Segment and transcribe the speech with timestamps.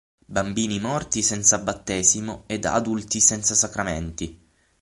[0.25, 4.47] Bambini morti senza battesimo ed adulti senza sacramenti.